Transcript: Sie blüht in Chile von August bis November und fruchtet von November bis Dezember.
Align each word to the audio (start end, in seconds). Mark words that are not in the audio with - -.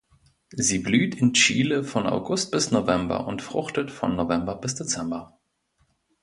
Sie 0.55 0.79
blüht 0.79 1.13
in 1.13 1.33
Chile 1.33 1.83
von 1.83 2.07
August 2.07 2.49
bis 2.49 2.71
November 2.71 3.27
und 3.27 3.43
fruchtet 3.43 3.91
von 3.91 4.15
November 4.15 4.55
bis 4.55 4.73
Dezember. 4.73 5.37